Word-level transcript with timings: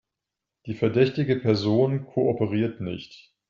Die 0.65 0.73
verdächtige 0.73 1.35
Person 1.35 2.07
kooperiert 2.07 2.81
nicht. 2.81 3.35